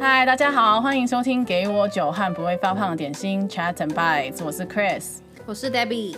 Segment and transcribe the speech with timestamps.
[0.00, 6.16] 嗨，大家好，欢迎收听《给我酒和不会发胖的点心》Chat and Bites，我是 Chris，我是 Debbie，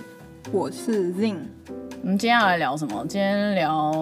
[0.50, 1.38] 我是 Zing。
[2.02, 3.04] 我们今天要来聊什么？
[3.08, 3.92] 今天聊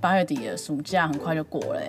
[0.00, 1.80] 八月底的暑假很快就过了，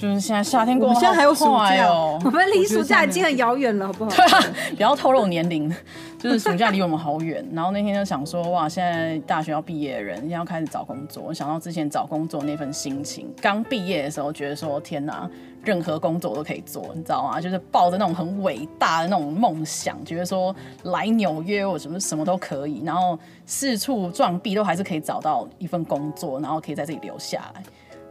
[0.00, 4.10] 就是现在夏天过，我们现在还有暑假哦， 我们离暑假已经很遥远了，好不好？
[4.10, 4.44] 对啊，
[4.74, 5.70] 不要透露年龄，
[6.18, 7.46] 就是暑假离我们好远。
[7.52, 11.22] 然后那天就想说，哇，现在大学要毕业的人，要开始找工作。
[11.26, 15.28] 我想到之前找工作那份心情，刚毕业的时候觉得说，天哪，
[15.62, 17.38] 任何工作都可以做，你知道吗？
[17.38, 27.62] 就是抱着那种很伟大的那种梦想，觉得说来纽约我什么什么都可以，然后四处撞壁都还是可以找到一份工作，然后可以在这里留下来。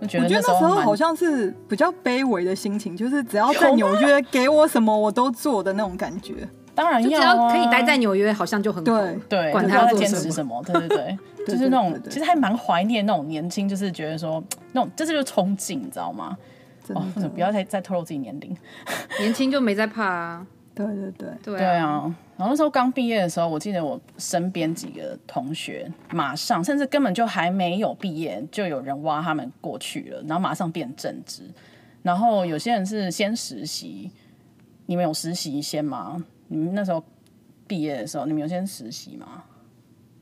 [0.02, 6.48] 我觉得那时候好像是比较卑微的心情，就是只要在 纽约给我什么我都做的那种感觉。
[6.74, 8.86] 当然要、啊，只要可以待在纽约，好像就很好。
[8.86, 14.42] 对对，管他要坚持什么，对对对， 就是那种其实还蛮怀念那种年轻，就是觉得说
[14.72, 16.38] 那种这是就是冲劲，你知道吗？
[16.90, 17.04] 哦，
[17.36, 18.56] 不要再再透露自己年龄？
[19.20, 20.48] 年轻就没在怕啊。
[20.86, 22.16] 对对对对对啊！
[22.38, 31.44] 然后那时候刚毕业的时候，我记得我身边几个同学，马上甚至根本就还没有毕业，就有人挖他们过去了，然后马上变正职。
[32.02, 34.10] 然后有些人是先实习，
[34.86, 36.24] 你们有实习先吗？
[36.48, 37.04] 你们那时候
[37.68, 39.44] 毕业的时候，你们有先实习吗？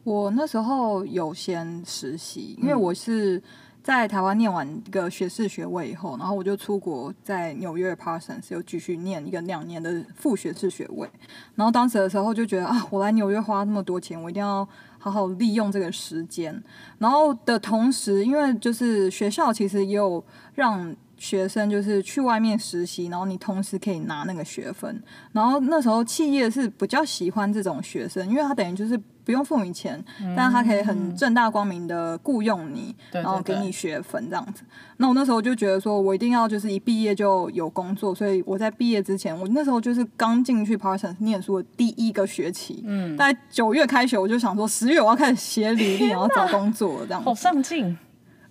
[0.03, 3.39] 我那时候有先实习，因为我是。
[3.87, 11.09] 在台湾念完一个学士学位以后，然后我就出国，在纽约 Parsons 又继续念一个两年的副学士学位。
[11.55, 14.67] 然后当时的时候就觉得啊，我来纽约花那么多钱，我一定要
[14.99, 16.61] 好好利用这个时间。
[16.97, 20.21] 然后的同时，因为就是学校其实也有
[20.55, 25.01] 让学生就是去外面实习，然后你同时可以拿那个学分。
[25.31, 28.99] 然后那时候企业是比较喜欢这种学生，因为他等于就是。
[29.27, 34.63] 不用付你钱，嗯、但是他可以很正大光明的雇佣你，嗯、然后给你学分这样子。
[34.95, 47.25] 那我那时候就觉得说，我一定要就是一毕业就有工作，所以我在毕业之前，我那时候就是刚进去 Parsons 念书的第一个学期，嗯，在九月开学，我就想说十月我要开始写履历，然后找工作这样子。
[47.25, 47.97] 好上进。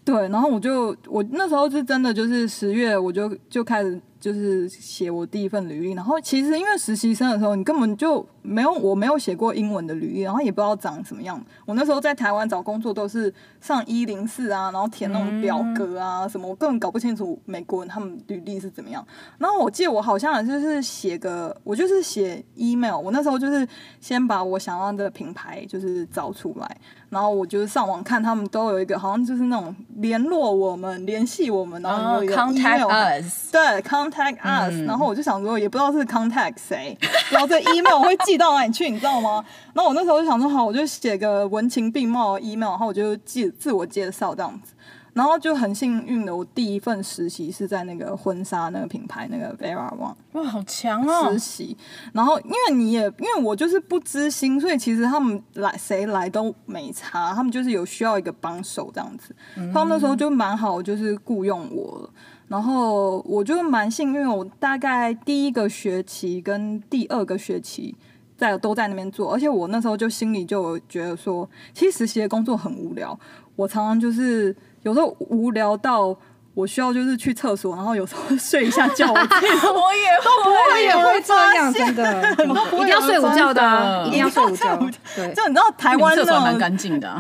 [0.07, 4.01] 对，然后我就我那时候是真的就是十月我就就开始。
[4.27, 11.41] 就是写我第一份履历，然后其实因为实习生的时候，你根本就没有我没有写过英文的履历，然后也不知道长什么样。
[11.65, 19.07] 我那时候在台湾找工作都是上一零四啊，然后填那种表格啊、嗯、什么，我根本搞不清楚美国人他们履历是怎么样。
[19.39, 23.65] 然后我记得我好像就是写个，我就是写 email，我那时候就是
[24.01, 26.77] 先把我想要的品牌就是找出来。
[27.09, 34.85] 然后我就是上网看，他们都有一个好像就是那种联络我们、联系我们，然后有一个 email，、oh, contact us，对，contact us、嗯。
[34.85, 36.97] 然后我就想说，也不知道是 contact 谁，
[37.31, 39.45] 然后这 email 会寄到哪里去，你知道吗？
[39.73, 44.73] 然后我那时候就想说，好，我就写个文情并茂的 email，然后我就记自我介绍这样子。
[45.13, 51.33] 然后就很幸运的，我第一份实习是在那个婚纱那个品牌那个 Vera Wang，哇，好强哦！
[51.33, 51.75] 实习，
[52.13, 59.35] 然后因为你也因为我就是不知心，所以其实他们来谁来都没差，他们就是有需要一个帮手这样子。
[59.57, 62.11] 嗯、他们那时候就蛮好，就是雇佣我了。
[62.49, 67.95] 然后我就蛮幸运，我大概第一个学期跟第二个学期
[68.37, 73.19] 在都在那边做，而且我那时候就心里就觉得说，其实实习的工作很无聊，
[73.57, 74.55] 我常常就是。
[74.83, 76.17] 有时候无聊到
[76.57, 79.13] 我需要就是去厕所，然后有时候 睡一下觉。
[79.13, 84.75] 我 也会，我也会这样，真的，一定要睡午觉的，一定要睡午觉。
[85.15, 87.15] 对， 就你知道台湾那种蛮干净的，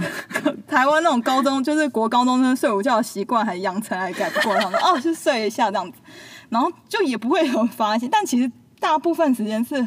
[0.67, 5.99] 台湾那种高中就是国高中生睡午觉的习惯还养成还改不过来，哦，就睡一下这样子，
[6.49, 9.87] 然后就也不会有人发现，但其实大部分时间是。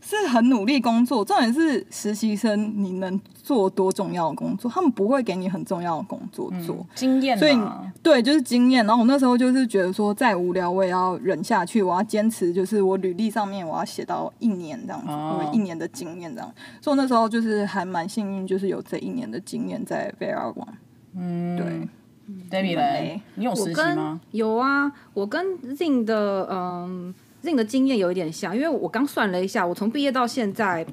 [0.00, 7.56] 是很努力工作，重点是实习生你能做多重要的工作，他们不会给你很重要的工作做，嗯、经验，所以
[8.02, 8.84] 对，就是经验。
[8.86, 16.50] 然后我那时候就是觉得说，再无聊我也要忍下去，我要坚持，就是我履历上面我要写到一年这样子，哦、一年的经验这样。
[16.80, 20.66] 所以我那时候就是还蛮幸运，就是有这一年的经验在 Vera Wang。
[21.14, 24.20] 嗯，对，Debbie 嘞，你有实习吗？
[24.30, 25.44] 有啊，我跟
[25.76, 27.14] Zing 的嗯。
[27.42, 30.86] Zing 的经验有一点像，因为我刚算了一下，我从毕业到现在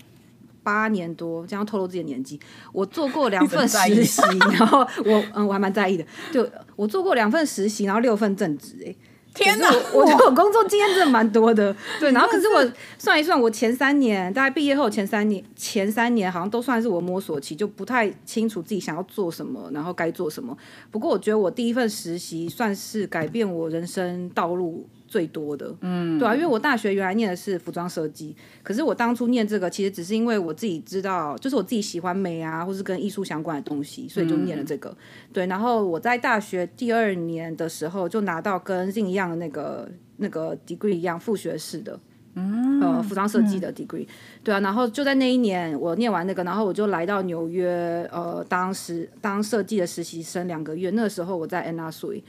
[0.64, 2.40] 八年多，这样透露自己的年纪。
[2.72, 4.22] 我做过两份实习，
[4.58, 6.06] 然后我 嗯，我还蛮在意的。
[6.32, 8.76] 就我做过两份实习，然后六份正职。
[8.86, 8.96] 哎，
[9.34, 9.70] 天哪！
[9.94, 11.76] 我觉得我工作经验真的蛮多的。
[12.00, 20.58] 对，然后可是我算一算，我前三年大概毕业后前三年，前三年好像都算是我摸索期，就不太清楚自己想要做什么，然后该做什么。
[20.92, 24.88] 不过我觉得我第一份实习算是改变我人生道路。
[25.07, 34.89] 最多的，嗯，对啊，因为我大学原来念的是服装设计，可是我当初念这个其实只是因为我自己知道，就是我自己喜欢美啊，或是跟艺术相关的东西，所以就念了这个。
[34.89, 34.98] 嗯、
[35.31, 41.98] 对，然后我在大学第二年的时候就拿到跟 Zing 一样的那个那个 degree 一样副学士的，
[42.36, 44.07] 嗯，呃，服装设计的 degree，嗯。
[44.44, 52.21] 对啊，然后就在那一年我念完那个，然后我就来到纽约，呃，当时当设计的实习生两个月，那个时候我在 Anna Sui。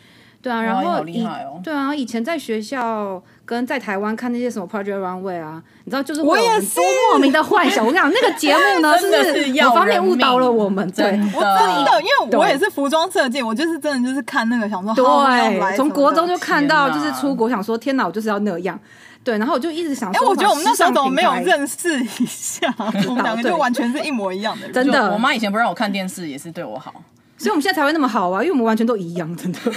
[0.49, 7.85] 对啊，然后以、哦、对啊，以前在学校跟在台湾看那些什么 Project Runway 啊，你知道就是我也是多莫名的幻想。
[7.85, 10.91] 我，跟你讲，那个节目呢， 是不是有方面误导了我们？
[10.93, 11.05] 对，
[11.35, 18.81] 我真的，因为我也是服装设计，我就是真的就是看那个想说，对，从国中就看到就是出国，想说天哪，我就是要那样。
[19.23, 22.73] 对，然后我就一直想说，哎，我觉得我们那时候怎么没有认识一下？
[23.06, 24.73] 我们两个就完全是一模一样的人。
[24.73, 26.95] 真的，我妈以前不让我看电视，也是对我好。
[27.38, 29.58] 所以我们现在才会那么好啊，因为我们完全都一样，真的。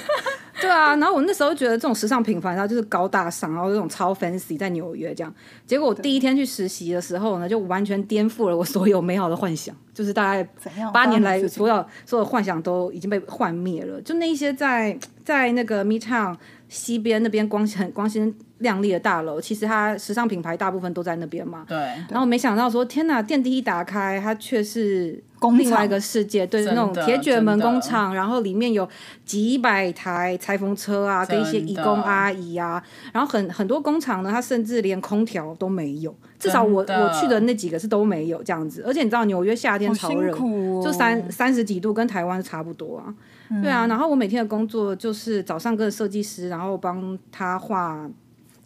[0.59, 5.33] 对啊，然后我那时候觉得这种时尚品牌，它就是高大上，然后这种超 fancy，在纽约这样。
[5.65, 10.47] 结果我第一天去实习的时候呢，就完全颠覆了我所有美好的幻想，就是大概
[10.93, 13.99] 八年来所有所有幻想都已经被幻灭了。
[14.01, 16.35] 就那一些在在那个 Midtown
[16.69, 21.65] 西边那边光很光鲜亮丽的大楼，其实它时尚品牌大部分都在那边嘛。
[21.67, 21.77] 对。
[22.09, 25.23] 然后没想到说，天哪，电梯一打开，它却是。
[25.57, 28.87] 另外一个世界，对，那种铁卷门工厂，然后里面有
[29.25, 38.83] 几百台裁缝车啊，跟一些义工阿姨啊，然后很很多工厂呢，它甚至连空调都没有，至少我我去的那几个是都没有这样子。
[38.85, 43.13] 而且你知道纽约夏天超热，哦、就三三十几度，跟台湾差不多啊。
[43.49, 48.09] 嗯、对啊，然后我每天的工作就是早上跟设计师，然后帮他画。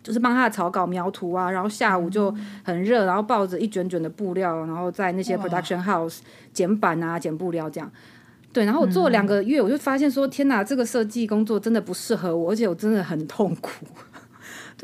[0.06, 2.32] 就是帮他的草稿描图啊，然后下午就
[2.64, 6.20] 很热，然后抱着一卷卷的布料，然后在那些 production house
[6.54, 7.92] 剪板啊、剪布料这样。
[8.54, 13.88] 对，然后我做了两个月，我就发现说，天哪，这个设计工作真的不适合我，而且我真的很痛苦。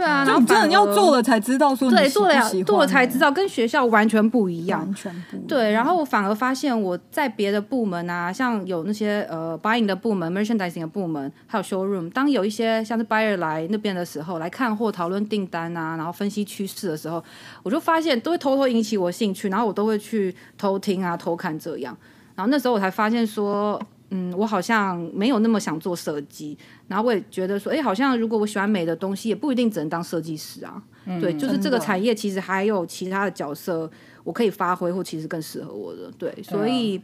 [0.02, 5.38] 对啊，然后真的要做了才知道说，对，做了做了才知道，跟学校完全不一样，完全不。
[5.48, 17.24] 对，然后我反而发现我在别的部门啊，像有那些呃 buying 的部门、merchandising 的部门，还有 showroom，当有一些像是 buyer 来那边的时候，来看货、讨论订单啊，然后分析趋势的时候，
[17.62, 21.96] 我就发现都会偷偷引起我兴趣，然后我都会去偷听啊、偷看这样，
[22.34, 23.80] 然后那时候我才发现说。
[24.14, 30.84] 嗯，我好像没有那么想做设计，然后我也觉得说，哎，好像如果我喜欢美的东西，也不一定只能当设计师啊。
[31.06, 33.90] 嗯、对，就是这个产业其实还有其他的角色
[34.24, 36.12] 我可以发挥，或其实更适合我的。
[36.18, 37.02] 对，所以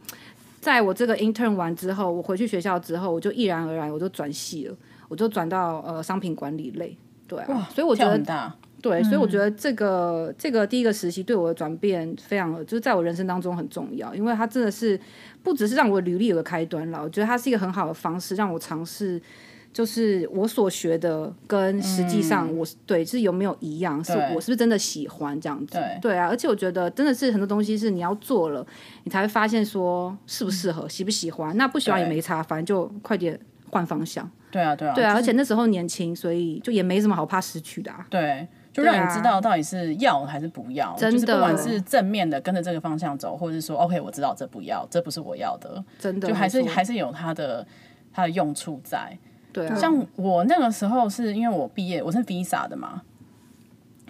[0.60, 4.76] 在我这个 intern 完之后，我回去学校之后，我就毅然而然我就转系了，
[5.08, 6.96] 我就转到呃商品管理类。
[7.26, 8.52] 对啊，所以我觉得。
[8.80, 14.98] 对，所以我觉得这个、嗯、这个第一个实习对我的转变非常，就是在我人生当中很重要，因为它真的是
[15.42, 19.20] 不只是让我履历有个开端了，我觉得它是一个很好的方式，让我尝试，
[19.72, 25.74] 就是我所学的跟实际上我、嗯、对是有没有一样，是我是不是真的喜欢这样子？
[25.74, 28.64] 对，对啊，而且我觉得真的是很多东西是你要做了，
[29.02, 33.38] 你才会发现说适不适合，嗯、喜不喜欢，那不喜欢也没差，反正就快点
[33.70, 34.30] 换方向。
[34.52, 38.06] 对啊，对啊，对啊，而且那时候年轻，所以就也没什么好怕失去的啊。
[38.08, 38.46] 对。
[38.78, 47.66] 就让你知道到底是要还是不要，真的，就是不管是正面的跟着这个方向走，或者是说 OK 我知道这不要，这不是我要的，真的，就还是还是有它的
[48.12, 49.18] 它的用处在。
[49.52, 53.02] 对啊，像我那个时候是因为我毕业我是 Visa 的嘛，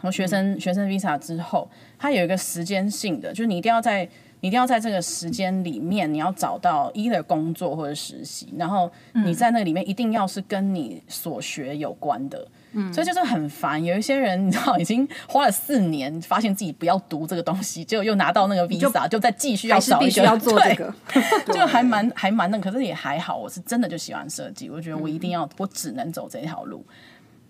[0.03, 4.09] 我学生、嗯、学生 Visa 之后，它有一个时间性的，就是你一定要在
[4.40, 8.90] 你一定要在这个时间里面，你要找到一的工作或者实习，然后
[9.25, 12.47] 你在那里面一定要是跟你所学有关的。
[12.73, 20.95] 嗯，所以就是很烦，有一些人你知道已经花了四年，发现自己不要读这个东西，结果又拿到那个 visa，就，就再继续要找一个，要做这个，
[21.52, 26.85] 就还蛮还蛮那，可是也还好，我是真的就喜欢设计，我觉得我一定要，嗯、我只能走这条路。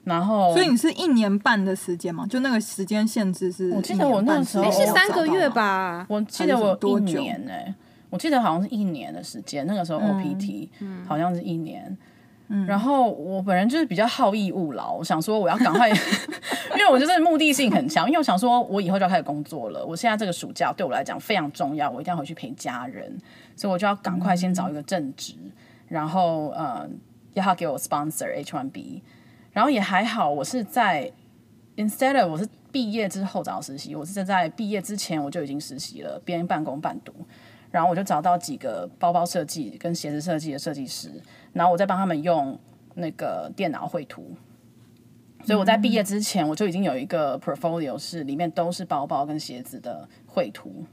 [0.08, 2.26] 然后，所以你是一年半的时间吗？
[2.28, 3.70] 就那个时间限制是？
[3.72, 7.74] 我记得我那时候是三个月吧，我记得我一年呢、欸，
[8.10, 11.96] 我记得好像是一年的时间，那个时候 OPT、嗯、好像是一年。
[12.50, 15.86] 嗯、然后我本人就是比较好逸恶劳，我想说我要赶快，
[16.72, 23.14] 因为我就是目的性很强，因为我想说我以后就要开始工作了，我现在这个暑假对我来讲非常重要，我一定要回去陪家人，
[23.54, 25.52] 所以我就要赶快先找一个正职，嗯、
[25.88, 26.88] 然后呃
[27.34, 29.02] 要他给我 sponsor H1B，
[29.58, 31.10] 然后也还好，我是在
[31.76, 37.12] instead of 我是毕业之后找实习，我是在毕业之前我就已经实习了，边半工半读。
[37.72, 41.10] 然后我就找到几个包包设计跟鞋子设计的设计师，
[41.52, 42.56] 然后我再帮他们用
[42.94, 44.30] 那个电脑绘图。
[45.42, 50.84] 所以我在毕业之前，我就已经有一个 portfolio，是里面都是包包跟鞋子的绘图。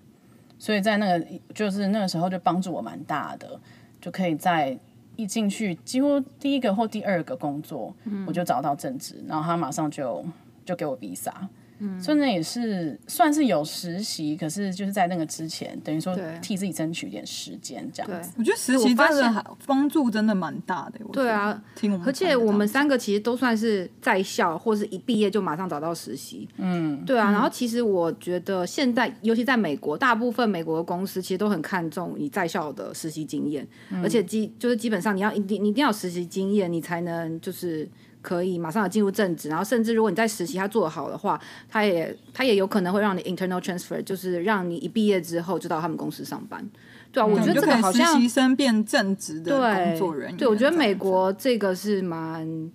[0.57, 3.60] 所以在那个就是那个时候就帮助我蛮大的，
[4.01, 4.75] 就可以在
[5.15, 7.93] 一进去，几乎第一个或第二个工作，
[8.27, 10.24] 我就找到正职，然后他马上就
[10.63, 11.31] 就给我 visa。
[11.79, 18.32] 嗯，所以那也是算是有实习，可是就是在那个之前，等于说替自己争取一点时间这样子。
[18.38, 21.00] 我觉得实习真的帮助真的蛮大的。
[21.12, 21.62] 对啊，
[22.05, 26.48] 而且我们三个其实都算是在校，或是一毕业就马上找到实习。
[26.58, 27.32] 嗯，对啊。
[27.32, 37.88] 然后其实我觉得现在，尤其在美国，大部分美国的公司其实都很看重你在校的实习经验，嗯、而且基就是基本上你要一定你一定要实习经验，你才能就是。
[38.25, 41.39] 可以马上要进入正职，然后甚至如果你在实习他做得好的话，
[41.70, 46.67] 他也他也有可能会让你 internal transfer，就是让你一毕业之后就到他们公司上班。
[47.12, 50.38] 对啊，我觉得这个好像实习生变正职的工作人员。
[50.38, 52.72] 对，对，我觉得美国这个是蛮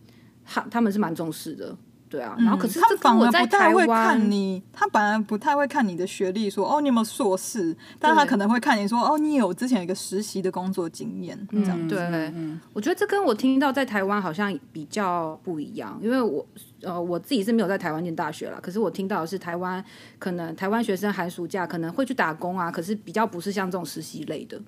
[0.47, 1.77] 他他们是蛮重视的。
[2.11, 11.95] 对啊，然后可是这跟我在台湾，他反而不太会看你，他本来不太会看你的学历，说哦你有没有硕士，但他可能会看你说哦你有之前有一个实习的工作经验，这样子。
[11.95, 12.33] 对，
[12.73, 16.45] 我觉得这跟我听到在台湾好像比较不一样，因为我
[16.83, 19.85] 呃我自己是没有在台湾念大学啦，可是我听到的是台湾
[20.19, 24.61] 可能台湾学生寒暑假可能会去打工啊，可是比较不是像这种实习类的。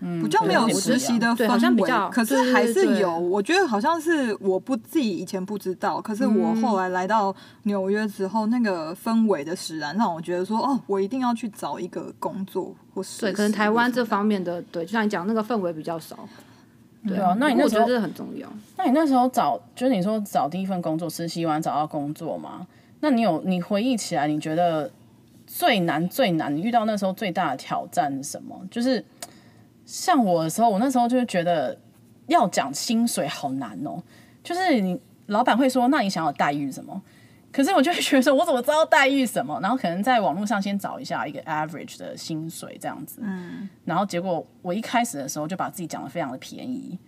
[0.00, 3.18] 嗯，比较没有实习的氛围，可是还是有。
[3.18, 13.20] 我觉得好像是我不自己以前不知道，可是我后来来到纽约之后，那个氛围的使然让我觉得说，哦，我一定要去找一个工作或实习。
[13.22, 16.28] 对，可能台湾这方面的，对，就像你讲那个氛围比较少。
[17.08, 18.46] 对啊，那你那时候我觉得这很重要。
[18.76, 22.66] 那你那时候找，就是你说找第一份工作，实习完找到工作吗？
[23.00, 24.90] 那你有你回忆起来，你觉得
[25.46, 28.54] 最难最难，你遇到那时候最大的挑战是什么？
[28.70, 29.02] 就是。
[29.86, 31.78] 像我的时候，我那时候就会觉得
[32.26, 34.02] 要讲薪水好难哦。
[34.44, 37.00] 就是你老板会说，那你想要待遇什么？
[37.52, 39.58] 可是我就会觉得说，我怎么知道待遇什么？
[39.62, 43.20] 然后可能在网络上先找一下一个 average 的薪水这样子。
[43.22, 43.66] 嗯。
[43.84, 46.98] 然后结果我一开始的时候就把自己讲的非常的便宜。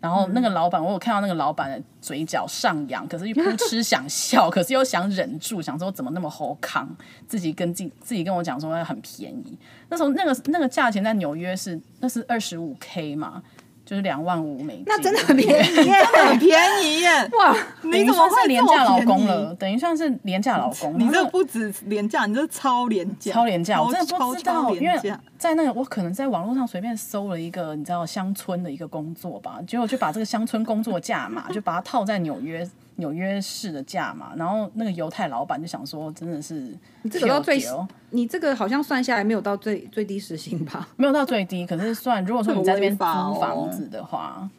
[0.00, 6.88] 然后那个老板，我有看到那个老板的嘴角上扬，可是又扑哧想笑， 可是又想忍住，想说怎么那么好康，
[7.26, 9.58] 自己跟自己自己跟我讲说很便宜。
[9.88, 13.42] 那时候那个那个价钱在纽约是那是二十五 K 嘛。
[13.88, 15.94] 就是两万五美金，那真的很便宜，真的
[16.26, 17.08] 很便宜耶！
[17.38, 19.54] 哇，你怎么会廉价劳工了？
[19.54, 20.94] 等于算是廉价劳工。
[20.98, 23.82] 你这不止廉价，你这超廉价，超廉价。
[23.82, 25.00] 我真的不知道，因为
[25.38, 32.68] 在那个我可能在网络上随便搜了一个你知道乡村的一个工作吧，结果就把这个乡村工作价码就把它套在纽约。
[32.98, 37.62] 纽约市的价嘛，然后那个犹太老板就想说，真的是你这个到最，
[38.10, 40.88] 你这个好像算下来没有到最最低时薪吧？
[40.96, 44.50] 没有到最低，可是算如果说你在这边租房子的话，哦、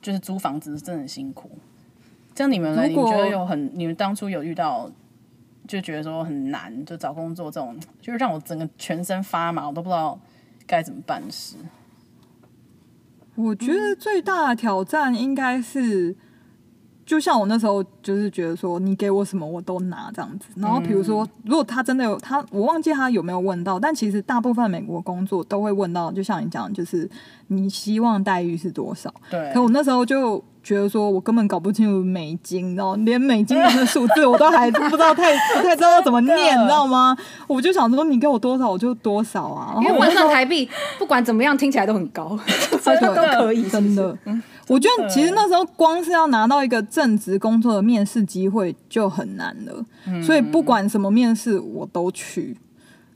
[0.00, 1.50] 就是租房子是真的很辛苦。
[2.36, 2.84] 像你们呢？
[2.84, 4.88] 你觉得有很，你们当初有遇到
[5.66, 10.16] 就觉得说很难，就找工作这种，就是让我整个全身发麻，我都不知道
[10.68, 11.56] 该怎么办事。
[13.34, 16.14] 我觉得最大的挑战应该是。
[17.10, 20.46] 就像我那时候就是觉得说，你给我什么我都拿这样子。
[20.54, 26.12] 然后比如说，如果他真的有他，我忘记他有没有问到，但其实大部分美国工作都会问到。
[26.12, 27.10] 就像你讲，就是
[27.48, 29.12] 你希望待遇是多少？
[29.28, 29.50] 对。
[29.52, 37.16] 可我那时候就觉得说，我根本搞不清楚美金，然后连美金的数字我都还 不知道太不太知道怎么念，你知道吗？
[37.48, 39.74] 我就想说，你给我多少我就多少啊。
[39.78, 42.38] 因为换算台币，不管怎么样听起来都很高
[42.84, 44.16] 真的都可以，真的。
[44.70, 52.56] 我觉得其实那时候光是要拿到一个正职工作的面试机会就很难了，嗯、所以不管什么面试我都去，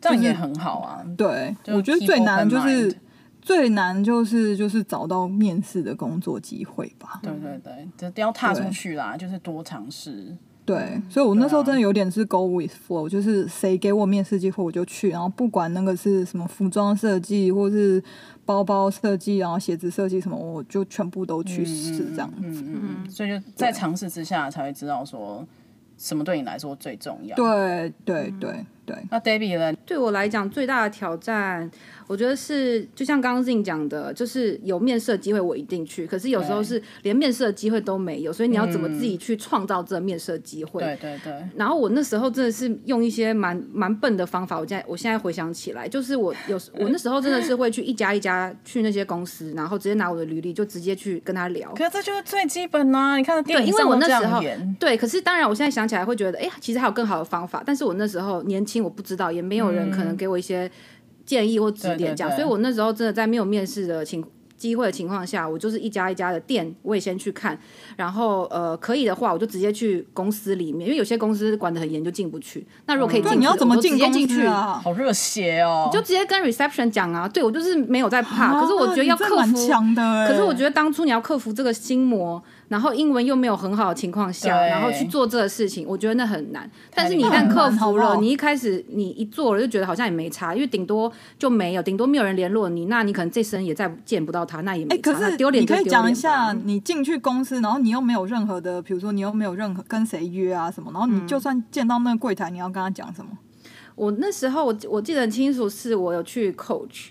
[0.01, 1.01] 这样也很好啊。
[1.17, 2.93] 对，我觉得最难就是
[3.41, 7.21] 最难就是就是找到面试的工作机会吧。
[7.23, 7.61] 对对
[7.97, 10.37] 对，就要踏出去啦，就是多尝试。
[10.65, 18.03] 对，所以我那时候真的有点是 go with flow，就是谁给我面试机会我就去，然后不管那个是什么服装设计或是
[18.47, 22.63] 包包设计，然后鞋子设计什么，我就全部都去试这样子。
[22.63, 25.47] 嗯嗯，嗯，所以就在尝试之下才会知道说
[25.99, 27.37] 什么对你来说最重要。
[27.37, 28.97] 对对对对。
[29.11, 29.73] 那 Debbie 呢？
[29.85, 31.71] 对我来讲最大的挑战。
[32.07, 36.07] 我觉得是，就像刚刚 Zing 讲的，就是有面试的机会我一定去。
[36.07, 40.83] 可是有时候是连面试的机会都没有，所以你要怎么自己去创造这个面试的机会？
[40.83, 41.33] 对对对。
[41.57, 44.59] 然后我那时候真的是用一些蛮蛮笨的方法。
[44.59, 51.73] 我现在我现在回想起来，就是我有我那时候真的是会去一家一家去那些公司，然后直接拿我的履历就直接去跟他聊。
[51.75, 53.17] 可是这就是最基本呐、啊！
[53.17, 54.43] 你看对，因为我那时候。
[54.79, 57.63] 对，可是当然我现在想起来会觉得，哎呀，其实还有更好的方法。
[57.65, 60.71] 但是我那时候年轻，我不知道，也没有人可能给我一些。
[61.25, 64.25] 建议或指点这样，所以我那时候真的在没有面试的情
[64.57, 67.59] 机会的情况下，我就是一家一家的店，我也先去看，
[67.97, 72.67] 然后呃可以的话，我就直接去公司里面，因为有些公司管得很严，就进不去。
[72.87, 74.81] 那如果可以进去，你要怎么进进去啊？
[74.83, 75.91] 好热血哦！
[75.93, 77.29] 就直接跟 reception 讲啊。
[77.29, 82.43] 对我就是没有在怕，可是我觉得要克服，的可是我觉得当初你要克服这个心魔。
[82.69, 86.69] 然后英文又没有很好的情况下，然后去做这个事情，我觉得那很难。
[86.95, 95.13] 但是你一旦克服了，你一开始你一做了就觉得好像也没差，因为顶多就没有，顶多没有人联络你，那你可能这生也再见不到他，那也没差。
[95.13, 103.31] 可是丢脸，你可以讲一下，你进去公司，然后你又没有任何的，比如说你又没有任何跟谁约啊什么，然后你就算见到那个柜台，你要跟他讲什么？
[103.95, 107.11] 我那时候我我记得很清楚，是我有去 coach，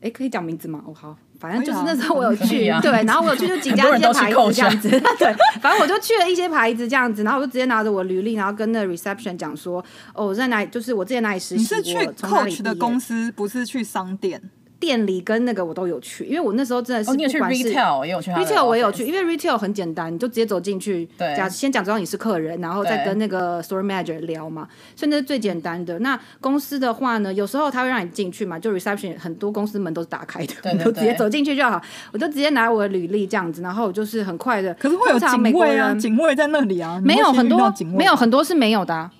[0.00, 0.82] 哎，可以讲名字吗？
[0.86, 1.16] 哦，好。
[1.44, 9.84] 反正就是那时候我有去，啊、对，然后我有去就几家一些牌子这样子， 对，反正我就去了一些牌子这样子，然后我就直接拿着我履历，然后跟那 reception 讲说，
[10.14, 14.40] 哦，我在哪里，就是我之前哪里实习，你是去 coach 的公司，不是去商店。
[14.84, 25.98] 店里跟那个我都有去，因为我那时候真的是不管是 retail 也有去，retail 我也有去，因为 retail 很简单，你就直接走进去，对，先讲知道你是客人，然后再跟那个 store manager 聊嘛，所以那是最简单的。
[26.00, 31.80] 那公司的话呢，有时候他会让你进去嘛，就 reception 很多公司门都是打开的，你就直接走进去就好。
[32.12, 34.74] 我就直接拿我的履历这样子，然后就是很快的。
[34.74, 39.10] 可是会有警卫啊，警卫在那里啊，没有很多，没有很多是没有的。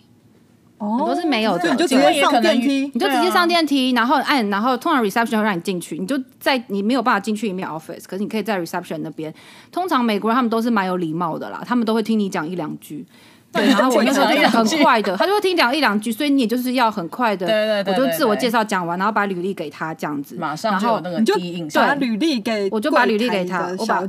[0.90, 9.32] 很多是没有的，你就直接上电梯，你就直接上电梯，然后按，然后通常 reception 会让你进去，你就在你没有办法进去里面 office，可是你可以在 reception 那边。
[9.72, 13.06] 通常美国人他们都是蛮有礼貌的啦，他们都会听你讲一两句。
[13.52, 17.46] 对，然后我那时候就是很快的，他就会听讲一两句，所以你也就是要很快的。
[17.46, 17.94] 对对对。
[17.94, 21.86] 我就自我介绍讲完，然后把履历给他这样子，马上就有那个第一印象。
[21.86, 24.02] 把履历给，我就把履历给他，我把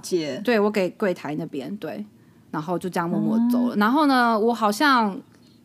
[0.43, 2.03] 对我给柜台那边对，
[2.49, 3.75] 然后就这样默默走了。
[3.75, 5.15] 然后呢，我好像。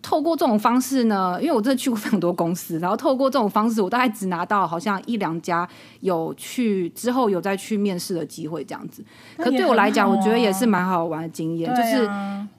[0.02, 5.68] 透过这种方式呢，因为我真的去过非常多公司，然后透过这种方式，我大概只拿到好像一两家
[6.00, 9.04] 有去之后有再去面试的机会这样子。
[9.36, 12.10] 可对我来讲，我觉得也是蛮好玩的经验，就是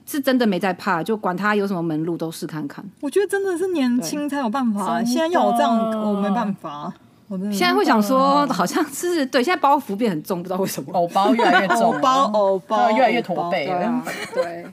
[0.06, 2.84] 是真的没在怕，就管他有什么门路都试看看。
[3.00, 6.92] 我觉得真的是年轻才有办法，现在要我这样，我没办法。
[7.50, 10.92] 现在会想说，好像是对，现在包袱变很重，不知道为什么。
[10.92, 14.04] 偶包越来越重， 偶包偶包越来越驼背了。
[14.34, 14.66] 对，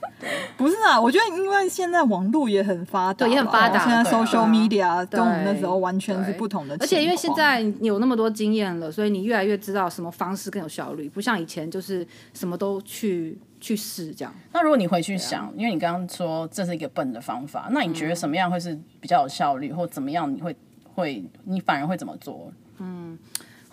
[0.57, 3.79] 不是啊，我觉得因为现在网络也很发达，对，也很发达。
[3.85, 6.75] 现在 social media 跟我们那时候完全是不同的。
[6.79, 14.33] 而且因为现在你有那么多经验了，所以你越来越知道什么方式更有效率，不像以前就是什么都去去试这样。
[14.51, 20.53] 那如果你回去想，因为你刚刚说这是一个笨的方法，那你觉得什么样会是比较有效率，或怎么样你会？
[20.99, 22.51] 会，你反而会怎么做？
[22.79, 23.17] 嗯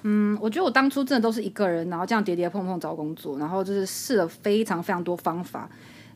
[0.02, 5.68] 嗯，我觉得我当初真的都是一个人，然后这样跌跌碰碰找工作，然后就是试了非常非常多方法，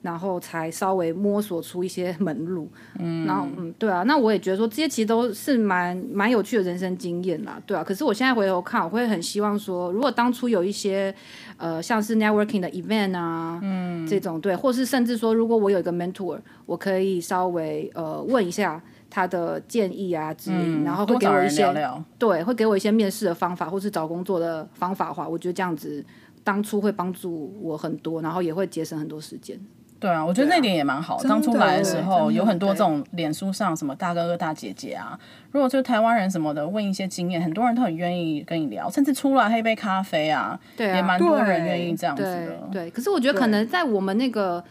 [0.03, 2.68] 然后才稍微摸索出一些门路。
[3.01, 7.83] 嗯，然后嗯，对啊，那我也觉得说这些其实都是蛮蛮有趣的人生经验啦，对啊。
[7.83, 11.12] 可是我现在回头看，我会很希望说，如果当初有一些
[11.57, 18.81] 呃像是 networking 的 event 啊，嗯，这种对，或是甚至说，如果我有一个 mentor，我可以稍微呃问一下。
[19.11, 26.05] 他的建议啊，指引，然后会给我一些聊聊对，会给我一些面试的方法，或是找工作的方法的话，我觉得这样子
[26.44, 29.59] 当初会帮助我很多，然后也会节省很多时间。
[29.99, 31.18] 对啊，我觉得那点也蛮好。
[31.25, 35.18] 当初来的时候，有很多这种脸书上什么大哥哥大姐姐啊，
[35.51, 42.46] 如果就是台湾人什么的，问一些经验，很多人都很愿意跟你聊，甚至出来喝一杯咖啡啊，对啊，也蛮多人愿意这样子的。
[42.73, 44.64] 对，对，可是我觉得可能在我们那个。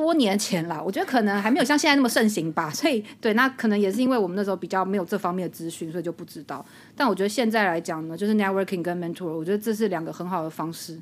[0.00, 6.64] 多年前啦，我觉得可能还没有像现在那么盛行吧， 所以对，那可能也是因为我们那时候比较没有这方面的资讯，所以就不知道。
[6.96, 10.98] 但我觉得现在来讲呢，就是 networking 跟 mentor，我觉得这是两个很好的方式，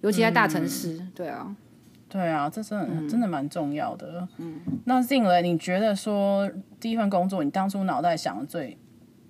[0.00, 0.94] 尤其在大城市。
[0.94, 1.54] 嗯、对啊，
[2.08, 2.70] 对啊，这是
[3.08, 4.26] 真的蛮重要的。
[4.38, 5.40] 嗯，那 Zing？
[5.42, 8.76] 你觉得说第一份工作，你当初脑袋想的最，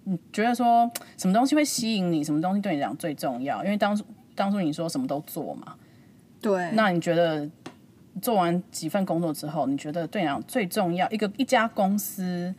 [0.05, 2.25] 你觉得说什么东西会吸引你？
[2.25, 3.63] 什么东西对你来讲最重要？
[3.63, 4.05] 因为当初
[4.35, 5.75] 当初你说什么都做嘛，
[6.41, 7.49] 对，那你觉得？
[8.21, 12.55] 做完几份工作之后，你觉得对你讲最重要一个一家公司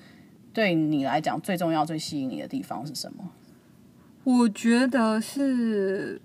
[0.54, 3.30] 对你来讲最重要、最吸引你的地方是什么？
[4.24, 6.22] 我觉得是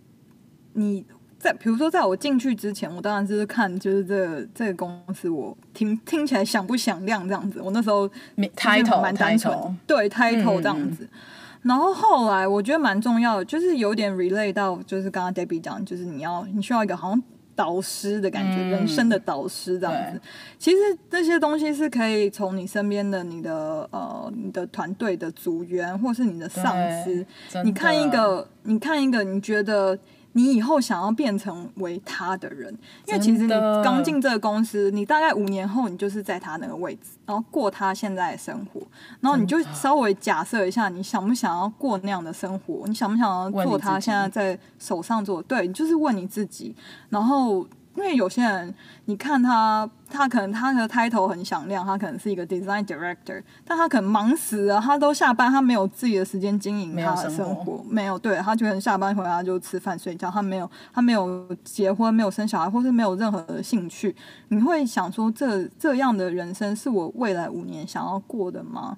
[0.75, 1.05] 你
[1.39, 7.61] 在，比如说，在我进去之前，我当然就是看，就是这个、这个公司，我听听起来响不响亮这样子。
[7.61, 8.09] 我那时候
[8.57, 11.05] title 蛮单纯，title 对 title 这样子。
[11.05, 11.19] 嗯、
[11.63, 17.23] 然后后来我觉得蛮重要的，就是有点 relate 到，就是刚刚 Debbie 讲，就是你要你需要一个好像。
[17.57, 20.21] 导师的感觉，嗯、人生的导师这样子。
[20.59, 20.77] 其实
[21.11, 27.27] 这些东西是可以从你身边的你的呃你的团队的组员，或是你的上司，
[27.65, 29.99] 你看一个，你看一个，你觉得
[30.37, 32.71] 你以后想要变成为他的人。
[33.07, 33.49] 因为其实你
[33.83, 38.81] 刚进这个公司，你大概五年后你就是在他那个位置，然后过他现在的生活，
[39.21, 42.87] 然后你就稍微假设一下，你想不想要过那样的生活？
[42.87, 45.43] 你想不想要做他现在在手上做？
[45.43, 46.75] 对，你就是问你自己，
[47.09, 47.67] 然后。
[47.97, 48.73] 因为有些人，
[49.07, 64.15] 你看他，他可能他的 title 很响亮，他可能是一个 design director，但他可能忙死了，他都下班，他没有自己的时间经营他的生活，没有，对，他可能下班回来就吃饭睡觉，他没有，他没有结婚，没有生小孩，或是没有任何的兴趣。
[64.49, 68.97] 你会想说，这这样的人生是我未来五年想要过的吗？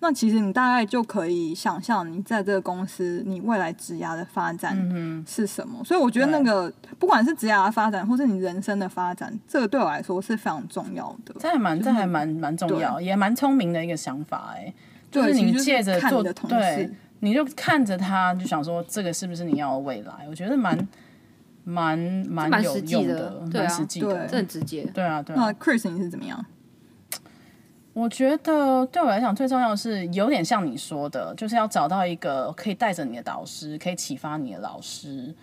[0.00, 4.74] 那其实你大概就可以想象，你在这个公司，你未来职涯的发展
[5.26, 5.78] 是什么。
[5.80, 11.34] 嗯、所以我觉得那个不管是职涯的发展，或是你人生的发展，这个对我来说是非常重要的。
[11.38, 14.72] 这还蛮，就是、这还蛮蛮重要，也蛮聪明的一个想法哎。
[15.10, 20.26] 就是你借着做的同事，对，你就看着他，就想说这个是不是你要的未来？
[20.28, 20.88] 我觉得蛮
[21.64, 24.84] 蛮蛮有用的，蛮实际的，这很直接。
[24.94, 25.42] 对啊，对啊。
[25.44, 26.42] 那 Chris 你是怎么样？
[27.92, 35.34] 我觉得对我来讲最重要的是有点像你说的，就是要找到一个可以带着你的导师，可以启发你的老师。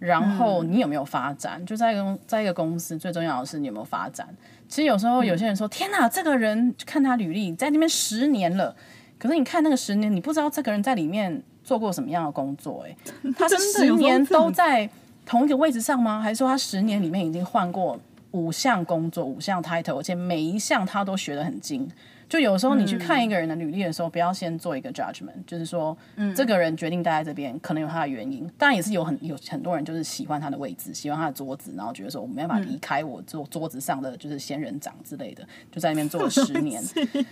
[0.00, 1.62] 然后你有没有发展？
[1.62, 4.28] 嗯、就在一个在一个公司，最重要的是你有没有发展。
[4.68, 8.74] 其实有时候有些人说：“嗯、天哪，这个人看他履历在那边十年了，
[9.18, 12.94] 可是你看那个十年，你不知道这个人在里面做过什么样的工作。”哎，
[13.38, 14.90] 他是十年都在
[15.24, 16.20] 同一个位置上吗？
[16.20, 17.98] 还是说他十年里面已经换过？
[18.34, 21.88] 五项工作，五项 title，而且每一项他都学得很精。
[22.28, 28.50] 就有时候你去看一个人的履历的时候，嗯、不要先做一个 judgment，就是说，嗯、这个人决定待在这边，可能有他的原因。
[28.58, 36.82] 当然也是有很有很多人就是喜欢他的位置，喜欢他的桌子，然后觉得说我没办法离开我桌桌子上的就是仙人掌之类的，就在那边做了十年。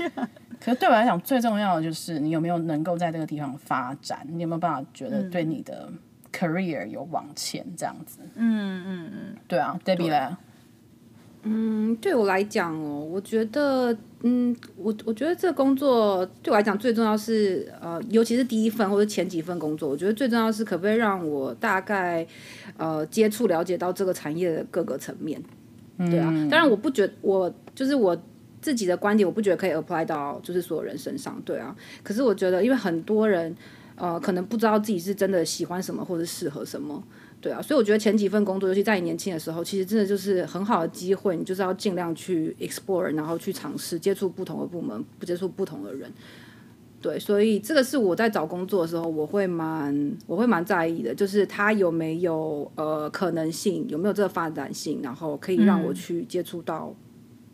[0.61, 5.91] 可是对我来讲，最重要的就是你有没有能够在这个地方发展，你有没有办法觉得对你的
[6.33, 8.21] career 有往前这样子？
[8.37, 10.39] 嗯嗯嗯，对啊，Debbie 呢？
[11.45, 22.25] 嗯，对我来讲哦，我觉得，嗯，我我觉得这工作对我来讲最重要是，呃，尤其是第一份或者前几份工作，我觉得最重要是可不可以让我大概，
[22.77, 25.43] 呃，接触了解到这个产业的各个层面，
[25.99, 26.31] 对啊。
[26.49, 28.17] 当然，我不觉得我就是我
[28.61, 31.75] 自己的观点，我不觉得可以 apply 到就是所有人身上，对啊。
[32.05, 33.53] 可是我觉得，因为很多人，
[33.97, 37.03] 呃，可能不知道自己是真的喜欢什么或者适合什么。
[37.43, 46.09] 对啊，所以我觉得前几份工作，尤其在你年轻的时候，其实真的就是很好的机会，你就是要尽量去 explore，然后去尝试接触不同的部门，不接触不同的人。
[47.01, 56.95] 对，所以这个是我在找工作的时候，我会蛮我会蛮在意的，就是他有没有呃可能性，有没有这个发展性，然后可以让我去接触到。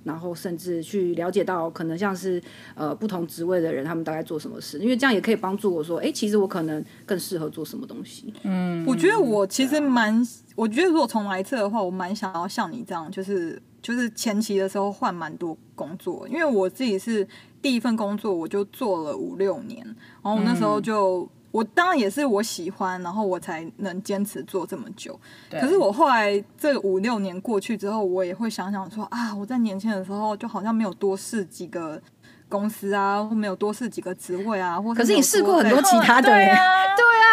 [0.08, 2.42] 然后甚至去了解到，可能像是
[2.74, 8.32] 呃不同职位的人，他们大概做什么事，因为这样也可以帮助我说，哎，其实我可能更适合做什么东西。
[8.42, 17.28] 嗯，我觉得我其实蛮，啊、我觉得如果重来一次的话，我蛮想要像你这样，就是就是前期的时候换蛮多工作，因为我自己是
[17.60, 21.22] 第一份工作我就做了五六年，然后我那时候就。
[21.22, 25.18] 嗯我当然也是我喜欢，然后我才能坚持做这么久。
[25.50, 32.00] 可是我后来这五六年过去之后，我也会想想说啊，我在年轻的时候就好像没有多试几个
[32.48, 36.56] 公司啊，或没有多试几个职位啊，或是可是你试过很多其他的， 对啊，
[36.96, 37.28] 对啊。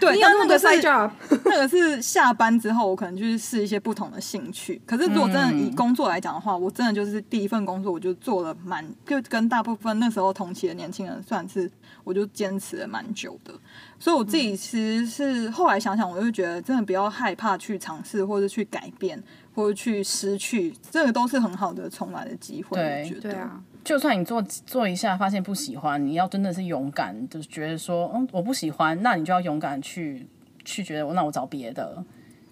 [0.00, 1.10] 对，你有那么多 side job，
[1.44, 4.80] 那个是下班之后，我可能就是试一些不同的兴趣。
[4.86, 11.70] 可是如果真的以工作来讲的话，嗯、我真的就是第一份工作，我就做了蛮，就跟大部分那时候同期的年轻人算是，
[12.04, 13.52] 我就坚持了蛮久的。
[13.98, 19.22] 所以我自己其实是后来想想，我就觉得真的不要害怕去尝试，或者去改变，
[19.54, 22.78] 或者去失去，这个都是很好的重来的机会。
[22.78, 23.60] 我觉得对啊。
[23.86, 30.26] 就算你做做一下，发现不喜欢，你要真的是勇敢，就是觉得说，嗯，我不喜欢，那你就要勇敢去
[30.64, 32.04] 去觉得，那我找别的。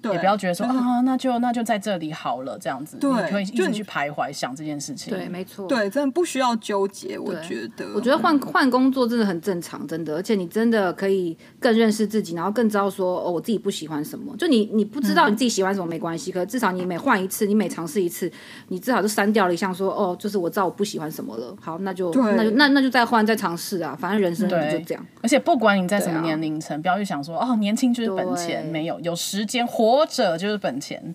[0.05, 5.12] 对也不要觉得说啊，那就那就在这里好了，这样子，对，你可以一直去徘徊想这件事情。
[5.12, 7.19] 对，没错，对，真的不需要纠结。
[7.19, 14.37] 我觉得，我觉得换换工作真的很正常，真的，而且你真的可以更认识自己，然后更知道说哦，我自己不喜欢什么。
[14.37, 18.31] 就你你不知道你自己喜欢什么没关系，可是至少你每换一次，你每尝试一次，
[18.69, 21.57] 你至少就删掉了一项说哦，就是我知道我不喜欢什么了。
[21.61, 25.07] 好，那就那就那那就再换再尝试啊，反正人生就这样。
[25.23, 30.80] 而且不管你在什么年龄层，不要去想说哦，年轻就是本钱，没有有时间活着就是本。
[30.80, 31.14] 钱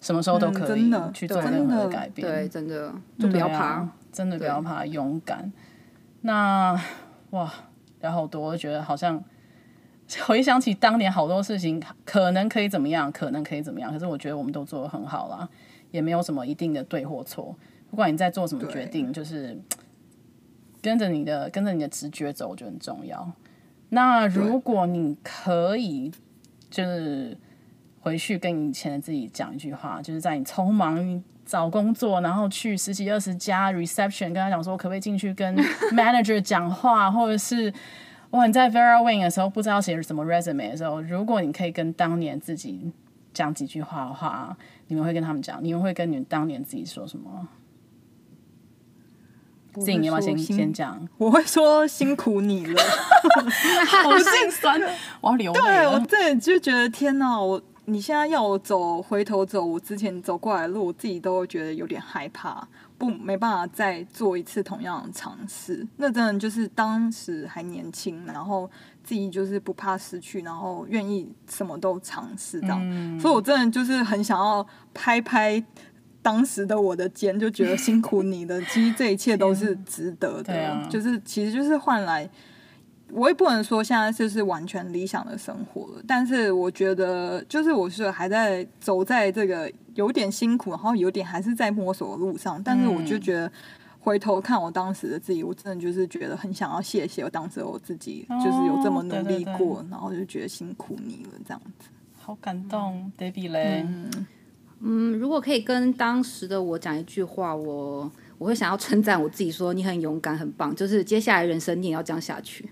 [0.00, 5.50] 什么时候都可以去做任何的改变，对，真的就不要怕，真的不要怕，勇敢。
[6.20, 6.78] 那
[7.30, 7.50] 哇，
[8.00, 9.22] 然后多，我觉得好像
[10.26, 15.48] 回想起当年好多事情，可能可以怎么样，可能可以怎么样，可是我觉得我们都做得很好啦，
[15.90, 17.56] 也没有什么一定的对或错。
[17.88, 19.58] 不管你在做什么决定，就是
[20.82, 23.32] 跟着你的跟着你的直觉走，我觉得很重要。
[23.88, 26.12] 那如果你可以，
[26.68, 27.38] 就是。
[28.04, 35.56] 回去跟以前的自己讲一句话，就是在你匆忙找工作，然后去十几二十家 reception 跟他讲说，可不可以进去跟
[35.96, 37.72] manager 讲话，或者是
[38.30, 42.92] 哇你在 Vera Wing 的时候不知道写什么 resume 的时候，如果你可以跟当年自己
[43.32, 44.54] 讲几句话的话，
[44.88, 47.48] 你们会跟他们讲，你们会跟你们当年自己说什么？
[49.74, 51.08] 自己你要不要先先讲？
[51.18, 52.80] 我会说辛苦你了，
[53.90, 54.80] 好心酸，
[55.20, 55.60] 我要流泪。
[55.60, 62.66] 对我这就觉得天哪，我你现在要我走回头走我之前走过来的路，我自己都会觉得有点害怕，
[62.96, 65.86] 不没办法再做一次同样的尝试。
[65.96, 68.70] 那真的就是当时还年轻，然后
[69.02, 72.78] 自己就是不怕失去，然后愿意什么都尝试这样。
[72.82, 75.64] 嗯、所以我真的就是很想要拍拍。
[76.22, 82.26] 当时的我的肩就觉得辛苦你的，其实这一切都是值得的，啊、就是其实就是换来，
[83.10, 93.50] 我也不能说现在就是完全理想的生活了，但是我觉得就是我是还在走在这个有点辛苦，然后有点还是在摸索的路上，但是我就觉得
[94.00, 101.88] 回头看我当时的自己，我真的就是觉得很想要谢谢我当时我自己，就是有这么努力过，哦、对对对，然后就觉得辛苦你了这样子，
[102.20, 103.86] 好感动，Debbie 嘞。
[104.80, 108.10] 嗯，如果可以跟当时的我讲一句话，我
[108.44, 110.76] 我会想要称赞我自己，说你很勇敢，很棒。
[110.76, 112.68] 就是接下来人生你也要这样下去。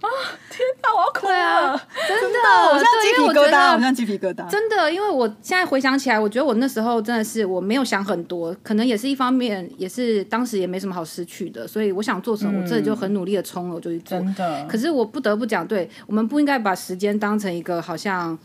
[0.00, 0.08] 啊，
[0.50, 1.80] 天哪，我要哭了！
[2.08, 2.38] 真的，
[2.72, 4.50] 我像鸡皮疙瘩，我像鸡皮疙瘩。
[4.50, 14.18] 真的，因为我现在回想起来，我觉得我那时候真的是我没有想很多，可能也是一方面，也是当时也没什么好失去的，所以我想做什么，我真的就很努力的冲了，我就去做。
[14.18, 14.66] 真的。
[14.68, 18.36] 可是我不得不讲，对，我们不应该把时间当成一个好像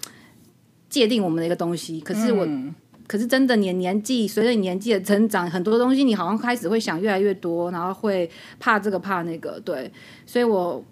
[0.87, 1.99] 界定我们的一个东西。
[2.01, 2.47] 可是我。
[3.07, 9.89] 嗯可是真的，你年纪随着你年纪的增长，很多东西你好像开始会想越来越多，然后会怕这个怕那个，对，
[10.25, 10.83] 所以我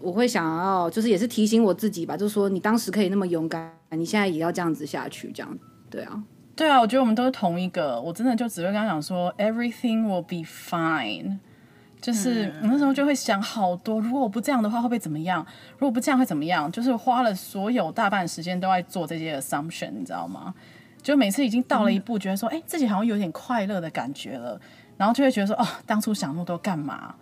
[0.00, 5.56] 我会想要，就是也是提醒我自己吧，就是说你当时可以那么勇敢，你现在也要这样子下去，这样，
[5.88, 6.20] 对啊，
[6.56, 11.38] 对啊，我觉得我们都是同一个，我真的就只会跟他讲说，everything will be fine，
[12.00, 15.46] 就是我那时候就会想好多，如果我不这样的话会不会怎么样？
[15.78, 16.68] 如果不这样会怎么样？
[16.72, 20.52] 就是花了所有大半时间都在做这些 assumption，你知道吗？
[21.02, 24.60] 就每次已经到了一步，觉得说，哎、欸，自己好像有点快乐的感觉了，
[24.96, 27.14] 然后就会觉得说，哦，当初想那么多干嘛？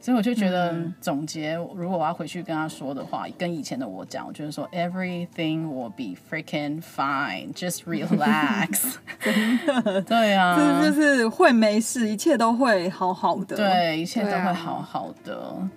[0.00, 8.94] 所以我就觉得总结，如果我要回去跟他说的话，跟以前的我讲，我觉得说，everything will be freaking fine，just relax。
[9.20, 15.68] 真的，对啊，就就是会没事，一切都会好好的，对，一切都会好好的。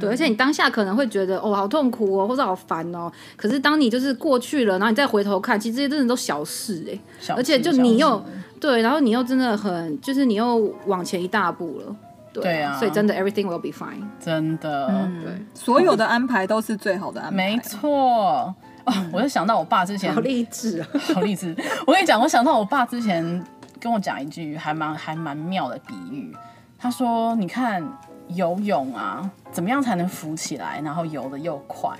[0.00, 3.10] 对，而且你当下可能会觉得哦，好痛苦哦，或者好烦哦。
[3.36, 6.98] 可是当你就是过去了，然后你再回头看，其实这些真的都小事哎。
[7.20, 8.24] 小事，而且就你又
[8.58, 11.96] 对，然后你又真的很，就是你又往前一大步了。
[12.32, 14.02] 对，对啊，所以真的 everything will be fine。
[14.18, 17.36] 真的，嗯、对，所有的安排都是最好的安排。
[17.36, 18.54] 没错。
[18.86, 21.54] 哦，我就想到我爸之前好励志啊， 好励志。
[21.86, 23.44] 我跟你讲，我想到我爸之前
[23.78, 26.34] 跟我讲一句还蛮还蛮妙的比喻。
[26.78, 27.86] 他说：“你看。”
[28.28, 31.96] 游泳啊，怎么样才能浮起来，然后游得又快？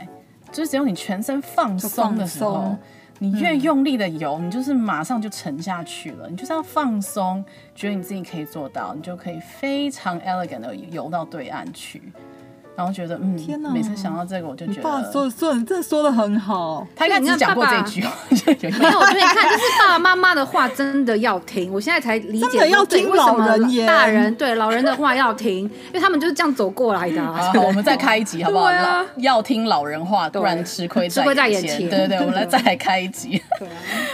[0.52, 2.76] 就是只有你全身放松的时候，
[3.18, 6.28] 你越用力的游，嗯、你就是马上就沉下去了。
[6.30, 12.00] 你就是要放松，觉得你自己可以做到，你就可以非常 elegant 的游到对岸去。
[12.76, 13.70] 然后觉得嗯，天哪！
[13.70, 16.84] 每次想到这个，我就觉得爸说说你这说的很好。
[16.96, 18.12] 他应该只讲过这句话，
[18.80, 18.98] 没有。
[18.98, 21.72] 我觉得你看，就是爸爸妈妈的话真的要听。
[21.72, 23.86] 我现在才理解，要听老人言。
[23.86, 27.22] 大人对老人的话要听， 因为他们就是这样走过来的。
[27.22, 28.68] 好，我们再开一集好不好？
[29.18, 31.88] 要听老人话，不然吃亏吃亏在眼前。
[31.88, 33.40] 对对对，我们来再来开一集。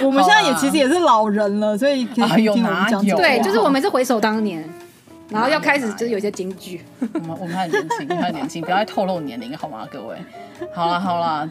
[0.03, 3.03] 我们现在也其实也是老人了，所以可以听我们讲。
[3.16, 4.62] 对，就是我们是回首当年。
[5.31, 6.83] 然后要开始就是有些京剧，
[7.14, 9.87] 我们我们还年轻，还年轻，不要再透露年龄好吗？
[9.90, 10.16] 各位，
[10.75, 11.49] 好了好了，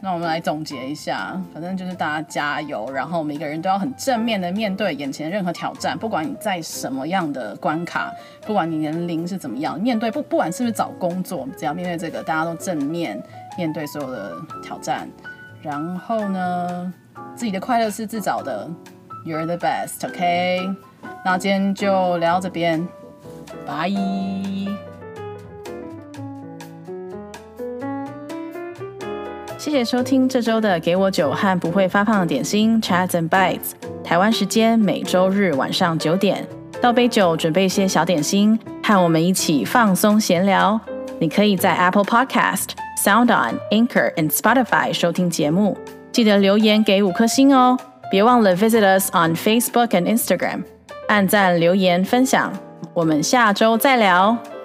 [0.00, 8.12] 那我们来总结一下，反正就是大家加油，然后每个人都要很正面的面对眼前的任何挑战，不管你在什么样的关卡，
[8.46, 13.20] 不管你年龄是怎么样，面对不不管是不是找工作，只要面对这个，大家都正面
[13.58, 15.08] 面对所有的挑战，
[15.62, 16.92] 然后呢，
[17.34, 18.70] 自己的快乐是自找的
[19.24, 20.60] ，You're the best，OK？
[21.24, 22.86] 那今天就聊到这边。
[23.66, 23.90] 拜！
[29.58, 33.72] 谢谢收听这周的《给我酒和不会发胖的点心》Chats and Bites。
[34.04, 36.46] 台湾时间每周日晚上九点，
[36.80, 40.80] 倒杯酒，准备一些小点心，和我们一起放松闲聊。
[41.18, 42.68] 你可以在 Apple Podcast、
[43.02, 45.76] SoundOn、Anchor and Spotify 收听节目，
[46.12, 47.76] 记得留言给五颗星哦！
[48.08, 50.62] 别忘了 visit us on Facebook and Instagram，
[51.08, 52.52] 按赞、留言、分享。
[52.96, 54.55] 我们下周再聊。